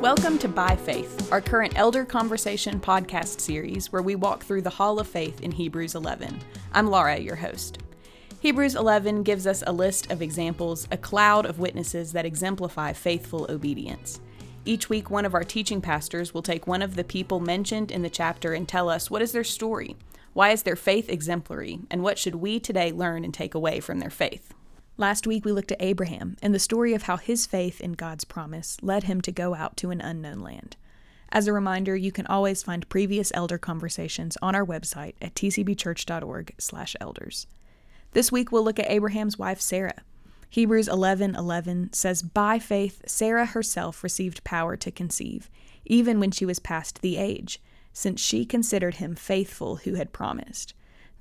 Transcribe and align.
Welcome 0.00 0.38
to 0.38 0.48
By 0.48 0.76
Faith, 0.76 1.32
our 1.32 1.40
current 1.40 1.72
Elder 1.74 2.04
Conversation 2.04 2.78
podcast 2.78 3.40
series 3.40 3.90
where 3.90 4.02
we 4.02 4.14
walk 4.14 4.44
through 4.44 4.60
the 4.60 4.70
Hall 4.70 5.00
of 5.00 5.08
Faith 5.08 5.40
in 5.40 5.50
Hebrews 5.50 5.94
11. 5.94 6.38
I'm 6.72 6.88
Laura, 6.88 7.16
your 7.16 7.34
host. 7.34 7.78
Hebrews 8.40 8.74
11 8.74 9.22
gives 9.22 9.46
us 9.46 9.64
a 9.66 9.72
list 9.72 10.12
of 10.12 10.20
examples, 10.20 10.86
a 10.92 10.98
cloud 10.98 11.46
of 11.46 11.58
witnesses 11.58 12.12
that 12.12 12.26
exemplify 12.26 12.92
faithful 12.92 13.46
obedience. 13.50 14.20
Each 14.66 14.90
week, 14.90 15.10
one 15.10 15.24
of 15.24 15.34
our 15.34 15.44
teaching 15.44 15.80
pastors 15.80 16.34
will 16.34 16.42
take 16.42 16.66
one 16.66 16.82
of 16.82 16.94
the 16.94 17.02
people 17.02 17.40
mentioned 17.40 17.90
in 17.90 18.02
the 18.02 18.10
chapter 18.10 18.52
and 18.52 18.68
tell 18.68 18.90
us 18.90 19.10
what 19.10 19.22
is 19.22 19.32
their 19.32 19.44
story, 19.44 19.96
why 20.34 20.50
is 20.50 20.62
their 20.62 20.76
faith 20.76 21.08
exemplary, 21.08 21.80
and 21.90 22.02
what 22.02 22.18
should 22.18 22.34
we 22.34 22.60
today 22.60 22.92
learn 22.92 23.24
and 23.24 23.32
take 23.32 23.54
away 23.54 23.80
from 23.80 23.98
their 23.98 24.10
faith. 24.10 24.52
Last 24.98 25.26
week, 25.26 25.44
we 25.44 25.52
looked 25.52 25.72
at 25.72 25.82
Abraham 25.82 26.38
and 26.40 26.54
the 26.54 26.58
story 26.58 26.94
of 26.94 27.02
how 27.02 27.18
his 27.18 27.44
faith 27.44 27.82
in 27.82 27.92
God's 27.92 28.24
promise 28.24 28.82
led 28.82 29.04
him 29.04 29.20
to 29.22 29.30
go 29.30 29.54
out 29.54 29.76
to 29.78 29.90
an 29.90 30.00
unknown 30.00 30.40
land. 30.40 30.76
As 31.28 31.46
a 31.46 31.52
reminder, 31.52 31.94
you 31.94 32.10
can 32.10 32.26
always 32.28 32.62
find 32.62 32.88
previous 32.88 33.30
elder 33.34 33.58
conversations 33.58 34.38
on 34.40 34.54
our 34.54 34.64
website 34.64 35.12
at 35.20 35.34
tcbchurch.org/elders. 35.34 37.46
This 38.12 38.32
week 38.32 38.50
we'll 38.50 38.64
look 38.64 38.78
at 38.78 38.90
Abraham's 38.90 39.38
wife 39.38 39.60
Sarah. 39.60 40.02
Hebrews 40.48 40.88
11:11 40.88 41.92
says, 41.92 42.22
"By 42.22 42.58
faith 42.58 43.02
Sarah 43.06 43.46
herself 43.46 44.02
received 44.02 44.44
power 44.44 44.78
to 44.78 44.90
conceive, 44.90 45.50
even 45.84 46.20
when 46.20 46.30
she 46.30 46.46
was 46.46 46.58
past 46.58 47.02
the 47.02 47.18
age, 47.18 47.60
since 47.92 48.18
she 48.18 48.46
considered 48.46 48.94
him 48.94 49.14
faithful 49.14 49.76
who 49.76 49.96
had 49.96 50.14
promised." 50.14 50.72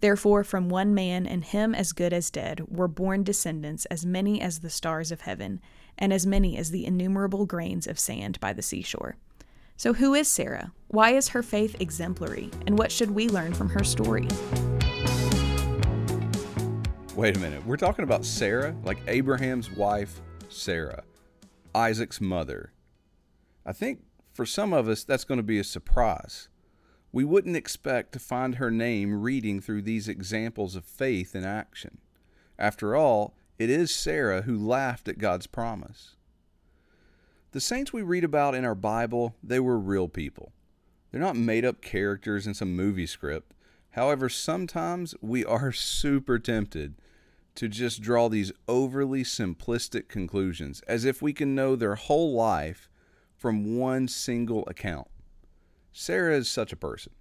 Therefore, 0.01 0.43
from 0.43 0.69
one 0.69 0.93
man, 0.93 1.25
and 1.25 1.43
him 1.43 1.73
as 1.73 1.93
good 1.93 2.13
as 2.13 2.29
dead, 2.29 2.61
were 2.67 2.87
born 2.87 3.23
descendants 3.23 3.85
as 3.85 4.05
many 4.05 4.41
as 4.41 4.59
the 4.59 4.69
stars 4.69 5.11
of 5.11 5.21
heaven, 5.21 5.61
and 5.97 6.11
as 6.11 6.25
many 6.25 6.57
as 6.57 6.71
the 6.71 6.85
innumerable 6.85 7.45
grains 7.45 7.87
of 7.87 7.97
sand 7.97 8.39
by 8.39 8.53
the 8.53 8.61
seashore. 8.61 9.15
So, 9.77 9.93
who 9.93 10.13
is 10.13 10.27
Sarah? 10.27 10.71
Why 10.87 11.11
is 11.11 11.29
her 11.29 11.43
faith 11.43 11.79
exemplary? 11.81 12.49
And 12.65 12.77
what 12.77 12.91
should 12.91 13.11
we 13.11 13.29
learn 13.29 13.53
from 13.53 13.69
her 13.69 13.83
story? 13.83 14.27
Wait 17.15 17.37
a 17.37 17.39
minute. 17.39 17.65
We're 17.65 17.77
talking 17.77 18.03
about 18.03 18.25
Sarah, 18.25 18.75
like 18.83 18.97
Abraham's 19.07 19.71
wife, 19.71 20.21
Sarah, 20.49 21.03
Isaac's 21.73 22.19
mother. 22.19 22.73
I 23.65 23.71
think 23.71 24.01
for 24.33 24.45
some 24.45 24.73
of 24.73 24.89
us, 24.89 25.03
that's 25.03 25.23
going 25.23 25.37
to 25.39 25.43
be 25.43 25.59
a 25.59 25.63
surprise 25.63 26.49
we 27.15 27.23
wouldn't 27.23 27.55
expect 27.55 28.11
to 28.11 28.19
find 28.19 28.55
her 28.55 28.69
name 28.69 29.21
reading 29.21 29.61
through 29.61 29.81
these 29.81 30.09
examples 30.09 30.75
of 30.75 30.83
faith 30.83 31.33
in 31.33 31.45
action. 31.45 31.97
After 32.59 32.93
all, 32.93 33.33
it 33.57 33.69
is 33.69 33.95
Sarah 33.95 34.41
who 34.41 34.57
laughed 34.57 35.07
at 35.07 35.17
God's 35.17 35.47
promise. 35.47 36.17
The 37.53 37.61
saints 37.61 37.93
we 37.93 38.01
read 38.01 38.25
about 38.25 38.53
in 38.53 38.65
our 38.65 38.75
Bible, 38.75 39.33
they 39.41 39.61
were 39.61 39.79
real 39.79 40.09
people. 40.09 40.51
They're 41.09 41.21
not 41.21 41.37
made 41.37 41.63
up 41.63 41.79
characters 41.79 42.45
in 42.45 42.53
some 42.53 42.75
movie 42.75 43.05
script. 43.05 43.53
However, 43.91 44.27
sometimes 44.27 45.15
we 45.21 45.45
are 45.45 45.71
super 45.71 46.37
tempted 46.37 46.95
to 47.55 47.69
just 47.69 48.01
draw 48.01 48.27
these 48.27 48.51
overly 48.67 49.23
simplistic 49.23 50.09
conclusions 50.09 50.81
as 50.81 51.05
if 51.05 51.21
we 51.21 51.31
can 51.31 51.55
know 51.55 51.77
their 51.77 51.95
whole 51.95 52.33
life 52.33 52.89
from 53.37 53.77
one 53.77 54.09
single 54.09 54.65
account. 54.67 55.07
Sarah 55.97 56.35
is 56.35 56.49
such 56.49 56.73
a 56.73 56.75
person. 56.75 57.13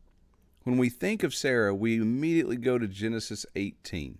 When 0.65 0.79
we 0.79 0.89
think 0.89 1.23
of 1.23 1.33
Sarah, 1.33 1.73
we 1.73 1.95
immediately 1.95 2.57
go 2.57 2.77
to 2.77 2.89
Genesis 2.89 3.47
18. 3.55 4.19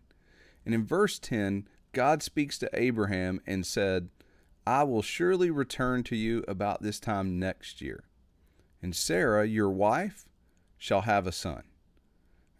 And 0.65 0.73
in 0.73 0.87
verse 0.87 1.19
10, 1.19 1.67
God 1.93 2.23
speaks 2.23 2.57
to 2.59 2.71
Abraham 2.73 3.41
and 3.49 3.67
said, 3.67 4.11
I 4.65 4.85
will 4.85 5.03
surely 5.03 5.51
return 5.51 6.05
to 6.05 6.15
you 6.15 6.45
about 6.47 6.83
this 6.83 7.01
time 7.01 7.41
next 7.41 7.83
year. 7.83 8.05
And 8.81 8.95
Sarah, 8.95 9.45
your 9.45 9.71
wife, 9.71 10.29
shall 10.79 11.01
have 11.01 11.27
a 11.27 11.33
son. 11.33 11.65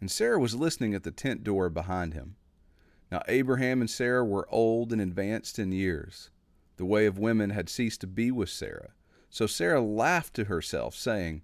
And 0.01 0.11
Sarah 0.11 0.37
was 0.37 0.53
listening 0.53 0.95
at 0.95 1.03
the 1.03 1.11
tent 1.11 1.45
door 1.45 1.69
behind 1.69 2.13
him. 2.13 2.35
Now 3.09 3.21
Abraham 3.29 3.79
and 3.79 3.89
Sarah 3.89 4.25
were 4.25 4.49
old 4.51 4.91
and 4.91 4.99
advanced 4.99 5.57
in 5.57 5.71
years. 5.71 6.29
The 6.75 6.83
way 6.83 7.05
of 7.05 7.17
women 7.17 7.51
had 7.51 7.69
ceased 7.69 8.01
to 8.01 8.07
be 8.07 8.31
with 8.31 8.49
Sarah. 8.49 8.89
So 9.29 9.47
Sarah 9.47 9.81
laughed 9.81 10.33
to 10.33 10.43
herself, 10.43 10.93
saying, 10.93 11.43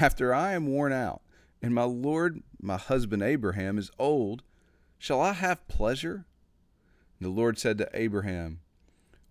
after 0.00 0.34
I 0.34 0.52
am 0.52 0.66
worn 0.66 0.92
out, 0.92 1.22
and 1.62 1.74
my 1.74 1.84
Lord, 1.84 2.42
my 2.60 2.76
husband 2.76 3.22
Abraham, 3.22 3.78
is 3.78 3.90
old, 3.98 4.42
shall 4.98 5.20
I 5.20 5.32
have 5.32 5.68
pleasure? 5.68 6.26
And 7.18 7.26
the 7.26 7.34
Lord 7.34 7.58
said 7.58 7.78
to 7.78 7.90
Abraham, 7.92 8.60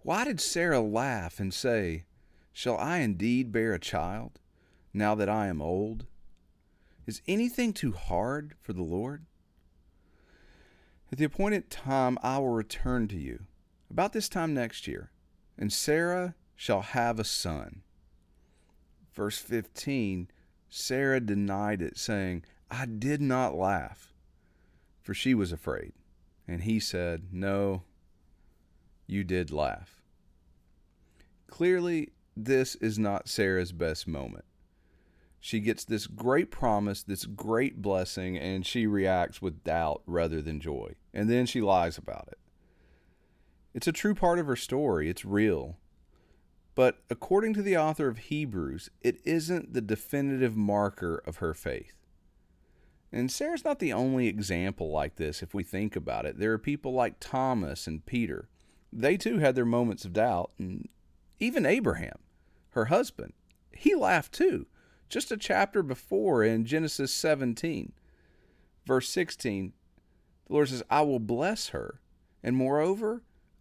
Why 0.04 0.26
did 0.26 0.40
Sarah 0.40 0.82
laugh 0.82 1.40
and 1.40 1.54
say, 1.54 2.06
Shall 2.52 2.78
I 2.78 3.00
indeed 3.00 3.52
bear 3.52 3.74
a 3.74 3.80
child, 3.80 4.40
now 4.94 5.16
that 5.16 5.30
I 5.30 5.48
am 5.48 5.62
old? 5.62 6.06
Is 7.06 7.22
anything 7.28 7.74
too 7.74 7.92
hard 7.92 8.56
for 8.62 8.74
the 8.74 8.84
Lord? 8.84 9.26
At 11.12 11.18
the 11.18 11.26
appointed 11.26 11.70
time 11.70 12.18
I 12.24 12.38
will 12.38 12.50
return 12.50 13.08
to 13.10 13.18
you, 13.18 13.44
about 13.90 14.14
this 14.14 14.30
time 14.30 14.54
next 14.54 14.88
year, 14.88 15.12
and 15.58 15.72
Sarah 15.74 16.36
shall 16.56 16.82
have 16.82 17.20
a 17.20 17.24
son. 17.24 17.82
Verse 19.14 19.38
15 19.38 20.30
Sarah 20.76 21.20
denied 21.20 21.84
it, 21.84 22.00
saying, 22.00 22.44
I 22.72 22.88
did 22.88 23.22
not 23.22 23.54
laugh, 23.54 24.12
for 25.04 25.14
she 25.14 25.36
was 25.36 25.52
afraid. 25.52 25.94
And 26.48 26.64
he 26.64 26.80
said, 26.80 27.28
No, 27.32 27.84
you 29.06 29.24
did 29.24 29.52
laugh. 29.52 30.02
Clearly, 31.46 32.10
this 32.36 32.74
is 32.74 32.98
not 32.98 33.30
Sarah's 33.30 33.72
best 33.72 34.08
moment. 34.08 34.46
She 35.40 35.60
gets 35.60 35.86
this 35.86 36.08
great 36.08 36.50
promise, 36.50 37.04
this 37.04 37.26
great 37.26 37.80
blessing, 37.80 38.36
and 38.36 38.66
she 38.66 38.88
reacts 38.88 39.44
with 39.44 39.64
doubt 39.64 40.02
rather 40.08 40.42
than 40.42 40.60
joy. 40.60 40.96
And 41.14 41.30
then 41.30 41.46
she 41.46 41.62
lies 41.62 42.00
about 42.00 42.30
it. 42.32 42.40
It's 43.76 43.88
a 43.88 43.92
true 43.92 44.16
part 44.16 44.40
of 44.40 44.48
her 44.48 44.56
story, 44.56 45.08
it's 45.08 45.24
real. 45.24 45.78
But 46.76 47.04
according 47.10 47.54
to 47.56 47.62
the 47.62 47.78
author 47.78 48.08
of 48.08 48.18
Hebrews, 48.18 48.90
it 49.02 49.20
isn't 49.24 49.74
the 49.74 49.82
definitive 49.82 50.56
marker 50.56 51.22
of 51.26 51.38
her 51.38 51.54
faith. 51.54 51.94
And 53.12 53.32
Sarah's 53.32 53.64
not 53.64 53.78
the 53.78 53.94
only 53.94 54.28
example 54.28 54.90
like 54.90 55.18
this 55.18 55.44
if 55.44 55.54
we 55.54 55.64
think 55.64 55.96
about 55.96 56.26
it. 56.26 56.40
There 56.40 56.52
are 56.54 56.58
people 56.58 56.94
like 56.94 57.20
Thomas 57.20 57.86
and 57.86 58.04
Peter. 58.06 58.50
They 58.92 59.18
too 59.18 59.38
had 59.38 59.54
their 59.54 59.66
moments 59.66 60.04
of 60.04 60.14
doubt. 60.14 60.52
And 60.58 60.90
even 61.40 61.66
Abraham, 61.66 62.18
her 62.72 62.86
husband, 62.86 63.34
he 63.72 63.94
laughed 63.94 64.34
too. 64.34 64.66
Just 65.10 65.32
a 65.32 65.38
chapter 65.38 65.84
before 65.84 66.44
in 66.44 66.66
Genesis 66.66 67.14
17, 67.14 67.94
verse 68.88 69.10
16, 69.10 69.74
the 70.48 70.54
Lord 70.54 70.70
says, 70.70 70.82
I 70.90 71.02
will 71.02 71.20
bless 71.20 71.70
her. 71.70 72.00
And 72.42 72.56
moreover, 72.56 73.22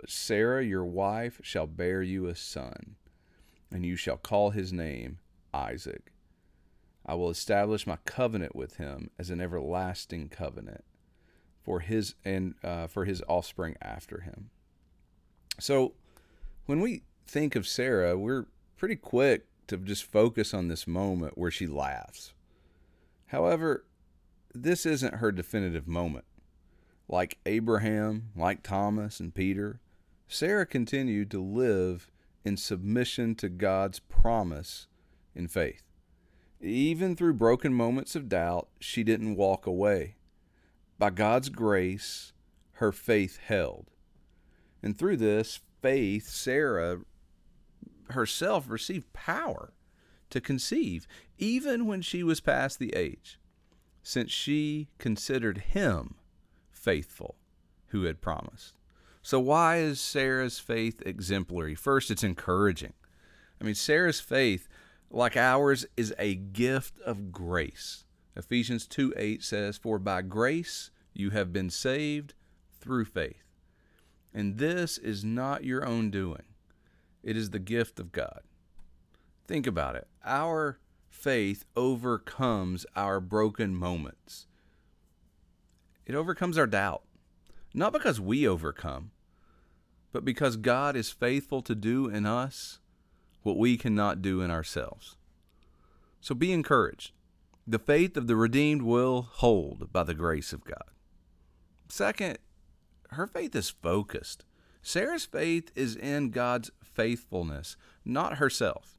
but 0.00 0.08
Sarah 0.08 0.64
your 0.64 0.84
wife 0.84 1.40
shall 1.42 1.66
bear 1.66 2.00
you 2.00 2.26
a 2.26 2.34
son, 2.34 2.96
and 3.70 3.84
you 3.84 3.96
shall 3.96 4.16
call 4.16 4.48
his 4.48 4.72
name 4.72 5.18
Isaac. 5.52 6.12
I 7.04 7.14
will 7.14 7.28
establish 7.28 7.86
my 7.86 7.98
covenant 8.06 8.56
with 8.56 8.76
him 8.76 9.10
as 9.18 9.28
an 9.28 9.42
everlasting 9.42 10.30
covenant 10.30 10.84
for 11.62 11.80
his 11.80 12.14
and 12.24 12.54
uh, 12.64 12.86
for 12.86 13.04
his 13.04 13.22
offspring 13.28 13.76
after 13.82 14.22
him. 14.22 14.48
So, 15.58 15.92
when 16.64 16.80
we 16.80 17.02
think 17.26 17.54
of 17.54 17.68
Sarah, 17.68 18.16
we're 18.16 18.46
pretty 18.78 18.96
quick 18.96 19.46
to 19.66 19.76
just 19.76 20.04
focus 20.04 20.54
on 20.54 20.68
this 20.68 20.86
moment 20.86 21.36
where 21.36 21.50
she 21.50 21.66
laughs. 21.66 22.32
However, 23.26 23.84
this 24.54 24.86
isn't 24.86 25.16
her 25.16 25.30
definitive 25.30 25.86
moment. 25.86 26.24
Like 27.06 27.36
Abraham, 27.44 28.30
like 28.34 28.62
Thomas 28.62 29.20
and 29.20 29.34
Peter, 29.34 29.80
Sarah 30.32 30.64
continued 30.64 31.28
to 31.32 31.42
live 31.42 32.08
in 32.44 32.56
submission 32.56 33.34
to 33.34 33.48
God's 33.48 33.98
promise 33.98 34.86
in 35.34 35.48
faith. 35.48 35.82
Even 36.60 37.16
through 37.16 37.34
broken 37.34 37.74
moments 37.74 38.14
of 38.14 38.28
doubt, 38.28 38.68
she 38.78 39.02
didn't 39.02 39.34
walk 39.34 39.66
away. 39.66 40.14
By 41.00 41.10
God's 41.10 41.48
grace, 41.48 42.32
her 42.74 42.92
faith 42.92 43.38
held. 43.38 43.90
And 44.84 44.96
through 44.96 45.16
this 45.16 45.58
faith, 45.82 46.28
Sarah 46.28 47.00
herself 48.10 48.70
received 48.70 49.12
power 49.12 49.72
to 50.30 50.40
conceive, 50.40 51.08
even 51.38 51.86
when 51.86 52.02
she 52.02 52.22
was 52.22 52.40
past 52.40 52.78
the 52.78 52.94
age, 52.94 53.40
since 54.04 54.30
she 54.30 54.90
considered 54.98 55.58
him 55.58 56.14
faithful 56.70 57.34
who 57.88 58.04
had 58.04 58.20
promised. 58.20 58.79
So, 59.22 59.38
why 59.38 59.78
is 59.78 60.00
Sarah's 60.00 60.58
faith 60.58 61.02
exemplary? 61.04 61.74
First, 61.74 62.10
it's 62.10 62.24
encouraging. 62.24 62.94
I 63.60 63.64
mean, 63.64 63.74
Sarah's 63.74 64.20
faith, 64.20 64.66
like 65.10 65.36
ours, 65.36 65.84
is 65.96 66.14
a 66.18 66.34
gift 66.34 66.98
of 67.00 67.30
grace. 67.30 68.04
Ephesians 68.34 68.86
2 68.86 69.12
8 69.16 69.42
says, 69.42 69.76
For 69.76 69.98
by 69.98 70.22
grace 70.22 70.90
you 71.12 71.30
have 71.30 71.52
been 71.52 71.68
saved 71.68 72.34
through 72.80 73.04
faith. 73.04 73.44
And 74.32 74.58
this 74.58 74.96
is 74.96 75.24
not 75.24 75.64
your 75.64 75.84
own 75.84 76.10
doing, 76.10 76.44
it 77.22 77.36
is 77.36 77.50
the 77.50 77.58
gift 77.58 78.00
of 78.00 78.12
God. 78.12 78.40
Think 79.46 79.66
about 79.66 79.96
it. 79.96 80.08
Our 80.24 80.78
faith 81.08 81.64
overcomes 81.76 82.86
our 82.96 83.20
broken 83.20 83.74
moments, 83.74 84.46
it 86.06 86.14
overcomes 86.14 86.56
our 86.56 86.66
doubt. 86.66 87.02
Not 87.72 87.92
because 87.92 88.20
we 88.20 88.46
overcome, 88.46 89.12
but 90.12 90.24
because 90.24 90.56
God 90.56 90.96
is 90.96 91.10
faithful 91.10 91.62
to 91.62 91.74
do 91.74 92.08
in 92.08 92.26
us 92.26 92.80
what 93.42 93.56
we 93.56 93.76
cannot 93.76 94.22
do 94.22 94.40
in 94.40 94.50
ourselves. 94.50 95.16
So 96.20 96.34
be 96.34 96.52
encouraged. 96.52 97.12
The 97.66 97.78
faith 97.78 98.16
of 98.16 98.26
the 98.26 98.36
redeemed 98.36 98.82
will 98.82 99.22
hold 99.22 99.92
by 99.92 100.02
the 100.02 100.14
grace 100.14 100.52
of 100.52 100.64
God. 100.64 100.90
Second, 101.88 102.38
her 103.10 103.26
faith 103.26 103.54
is 103.54 103.70
focused. 103.70 104.44
Sarah's 104.82 105.24
faith 105.24 105.70
is 105.74 105.94
in 105.96 106.30
God's 106.30 106.70
faithfulness, 106.82 107.76
not 108.04 108.38
herself. 108.38 108.98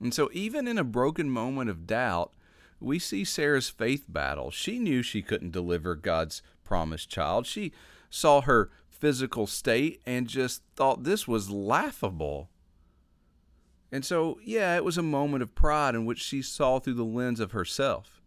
And 0.00 0.12
so, 0.12 0.28
even 0.32 0.68
in 0.68 0.78
a 0.78 0.84
broken 0.84 1.30
moment 1.30 1.70
of 1.70 1.86
doubt, 1.86 2.32
we 2.80 2.98
see 2.98 3.24
Sarah's 3.24 3.70
faith 3.70 4.04
battle. 4.08 4.50
She 4.50 4.78
knew 4.78 5.02
she 5.02 5.22
couldn't 5.22 5.52
deliver 5.52 5.94
God's 5.94 6.42
promised 6.64 7.08
child. 7.08 7.46
She 7.46 7.72
saw 8.14 8.42
her 8.42 8.70
physical 8.88 9.44
state 9.44 10.00
and 10.06 10.28
just 10.28 10.62
thought 10.76 11.02
this 11.02 11.26
was 11.26 11.50
laughable. 11.50 12.48
And 13.90 14.04
so, 14.04 14.38
yeah, 14.44 14.76
it 14.76 14.84
was 14.84 14.96
a 14.96 15.02
moment 15.02 15.42
of 15.42 15.56
pride 15.56 15.96
in 15.96 16.06
which 16.06 16.22
she 16.22 16.40
saw 16.40 16.78
through 16.78 16.94
the 16.94 17.04
lens 17.04 17.40
of 17.40 17.50
herself. 17.50 18.22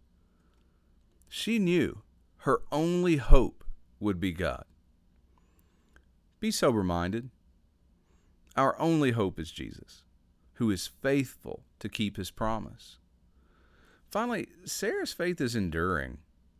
She 1.29 1.57
knew 1.57 2.01
her 2.39 2.61
only 2.69 3.15
hope 3.15 3.63
would 3.99 4.19
be 4.19 4.33
God. 4.33 4.65
Be 6.41 6.51
sober 6.51 6.83
minded. 6.83 7.29
Our 8.57 8.77
only 8.79 9.11
hope 9.11 9.39
is 9.39 9.51
Jesus, 9.51 10.03
who 10.55 10.69
is 10.69 10.87
faithful 11.01 11.63
to 11.79 11.87
keep 11.87 12.17
his 12.17 12.29
promise. 12.29 12.97
Finally, 14.11 14.47
Sarah's 14.65 15.13
faith 15.13 15.39
is 15.39 15.55
enduring. 15.55 16.17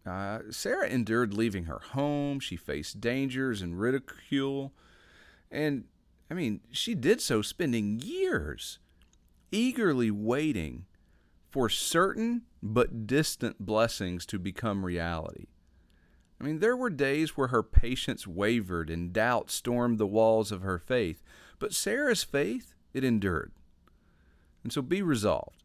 Uh, 0.08 0.40
Sarah 0.50 0.88
endured 0.88 1.34
leaving 1.34 1.66
her 1.66 1.80
home. 1.92 2.40
She 2.40 2.56
faced 2.56 3.02
dangers 3.02 3.62
and 3.62 3.80
ridicule. 3.80 4.74
And, 5.52 5.86
I 6.32 6.34
mean, 6.34 6.62
she 6.72 6.96
did 6.96 7.22
so 7.22 7.42
spending 7.42 8.00
years 8.00 8.80
eagerly 9.52 10.12
waiting 10.12 10.86
for 11.50 11.70
certain 11.70 12.44
but 12.62 13.08
distant 13.08 13.66
blessings 13.66 14.26
to 14.28 14.40
become 14.40 14.86
reality. 14.86 15.46
I 16.40 16.44
mean, 16.44 16.60
there 16.60 16.78
were 16.78 16.90
days 16.90 17.36
where 17.36 17.48
her 17.48 17.64
patience 17.64 18.28
wavered 18.28 18.90
and 18.90 19.12
doubt 19.12 19.50
stormed 19.50 19.98
the 19.98 20.06
walls 20.06 20.52
of 20.52 20.62
her 20.62 20.78
faith, 20.78 21.24
but 21.58 21.74
Sarah's 21.74 22.24
faith, 22.24 22.74
it 22.94 23.04
endured. 23.04 23.52
And 24.64 24.72
so 24.72 24.82
be 24.82 25.02
resolved. 25.02 25.64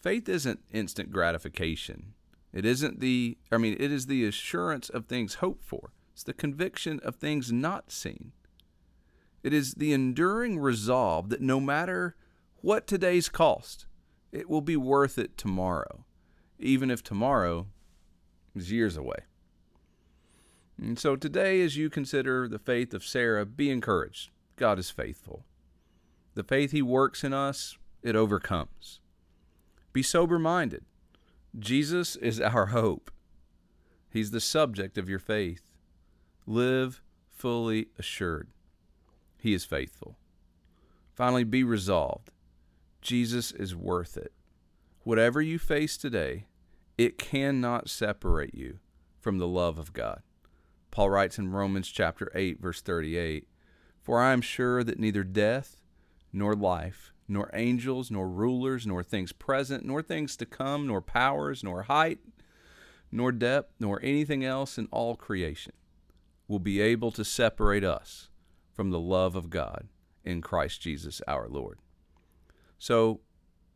Faith 0.00 0.28
isn't 0.28 0.60
instant 0.72 1.10
gratification. 1.10 2.14
It 2.54 2.64
isn't 2.64 3.00
the, 3.00 3.36
I 3.50 3.58
mean, 3.58 3.76
it 3.80 3.90
is 3.90 4.06
the 4.06 4.24
assurance 4.24 4.88
of 4.88 5.06
things 5.06 5.34
hoped 5.34 5.64
for. 5.64 5.90
It's 6.12 6.22
the 6.22 6.32
conviction 6.32 7.00
of 7.02 7.16
things 7.16 7.50
not 7.50 7.90
seen. 7.90 8.30
It 9.42 9.52
is 9.52 9.74
the 9.74 9.92
enduring 9.92 10.60
resolve 10.60 11.30
that 11.30 11.40
no 11.40 11.58
matter 11.58 12.14
what 12.60 12.86
today's 12.86 13.28
cost, 13.28 13.86
it 14.30 14.48
will 14.48 14.60
be 14.60 14.76
worth 14.76 15.18
it 15.18 15.36
tomorrow, 15.36 16.04
even 16.60 16.92
if 16.92 17.02
tomorrow 17.02 17.66
is 18.54 18.70
years 18.70 18.96
away. 18.96 19.18
And 20.80 20.96
so 20.96 21.16
today, 21.16 21.60
as 21.60 21.76
you 21.76 21.90
consider 21.90 22.46
the 22.46 22.60
faith 22.60 22.94
of 22.94 23.04
Sarah, 23.04 23.44
be 23.44 23.68
encouraged. 23.68 24.30
God 24.54 24.78
is 24.78 24.90
faithful. 24.90 25.44
The 26.34 26.44
faith 26.44 26.70
He 26.70 26.82
works 26.82 27.24
in 27.24 27.32
us, 27.32 27.76
it 28.02 28.14
overcomes. 28.14 29.00
Be 29.92 30.02
sober 30.02 30.38
minded. 30.38 30.84
Jesus 31.58 32.16
is 32.16 32.40
our 32.40 32.66
hope. 32.66 33.10
He's 34.10 34.32
the 34.32 34.40
subject 34.40 34.98
of 34.98 35.08
your 35.08 35.18
faith. 35.18 35.70
Live 36.46 37.00
fully 37.30 37.88
assured. 37.98 38.48
He 39.38 39.54
is 39.54 39.64
faithful. 39.64 40.16
Finally, 41.14 41.44
be 41.44 41.62
resolved. 41.62 42.30
Jesus 43.00 43.52
is 43.52 43.76
worth 43.76 44.16
it. 44.16 44.32
Whatever 45.04 45.40
you 45.40 45.58
face 45.58 45.96
today, 45.96 46.46
it 46.98 47.18
cannot 47.18 47.88
separate 47.88 48.54
you 48.54 48.78
from 49.20 49.38
the 49.38 49.46
love 49.46 49.78
of 49.78 49.92
God. 49.92 50.22
Paul 50.90 51.10
writes 51.10 51.38
in 51.38 51.52
Romans 51.52 51.88
chapter 51.88 52.30
8 52.34 52.60
verse 52.60 52.80
38, 52.80 53.48
"For 54.02 54.20
I 54.20 54.32
am 54.32 54.40
sure 54.40 54.82
that 54.82 54.98
neither 54.98 55.24
death 55.24 55.80
nor 56.32 56.54
life, 56.54 57.12
nor 57.26 57.50
angels, 57.54 58.10
nor 58.10 58.28
rulers, 58.28 58.86
nor 58.86 59.02
things 59.02 59.32
present, 59.32 59.84
nor 59.84 60.02
things 60.02 60.36
to 60.36 60.46
come, 60.46 60.86
nor 60.86 61.00
powers, 61.00 61.64
nor 61.64 61.84
height, 61.84 62.18
nor 63.10 63.32
depth, 63.32 63.72
nor 63.78 64.00
anything 64.02 64.44
else 64.44 64.76
in 64.78 64.86
all 64.90 65.16
creation 65.16 65.72
will 66.48 66.58
be 66.58 66.80
able 66.80 67.10
to 67.12 67.24
separate 67.24 67.84
us 67.84 68.28
from 68.72 68.90
the 68.90 69.00
love 69.00 69.34
of 69.36 69.50
God 69.50 69.88
in 70.24 70.40
Christ 70.40 70.80
Jesus 70.80 71.22
our 71.26 71.48
Lord." 71.48 71.78
So, 72.78 73.20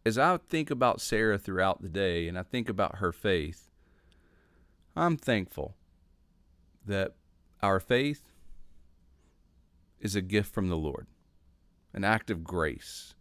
as 0.05 0.19
I 0.19 0.37
think 0.37 0.71
about 0.71 1.01
Sarah 1.01 1.39
throughout 1.39 1.83
the 1.83 1.89
day 1.89 2.29
and 2.29 2.39
I 2.39 2.43
think 2.43 2.69
about 2.69 2.97
her 2.97 3.13
faith, 3.13 3.71
I'm 4.97 5.17
thankful 5.17 5.77
that 6.85 7.15
our 7.63 7.81
faith 7.81 8.33
is 10.01 10.15
a 10.15 10.23
gift 10.23 10.53
from 10.53 10.69
the 10.69 10.77
Lord, 10.77 11.07
an 11.93 12.05
act 12.05 12.31
of 12.31 12.45
grace, 12.45 13.15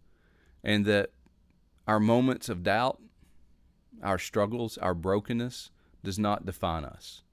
and 0.67 0.85
that 0.85 1.11
our 1.87 1.99
moments 1.99 2.49
of 2.49 2.61
doubt, 2.61 3.01
our 4.03 4.19
struggles, 4.19 4.77
our 4.77 4.93
brokenness 4.93 5.71
does 6.03 6.19
not 6.19 6.45
define 6.45 6.83
us, 6.83 7.23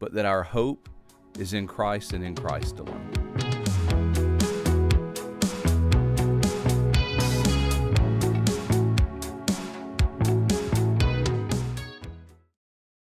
but 0.00 0.12
that 0.12 0.26
our 0.26 0.42
hope 0.42 0.88
is 1.38 1.54
in 1.54 1.68
Christ 1.68 2.12
and 2.12 2.24
in 2.24 2.34
Christ 2.34 2.80
alone. 2.80 3.15